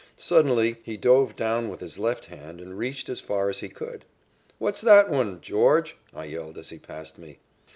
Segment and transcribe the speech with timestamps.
[0.17, 4.03] Suddenly he dove down with his left hand and reached as far as he could.
[4.57, 7.37] "What's that one, George?" I yelled as he passed me.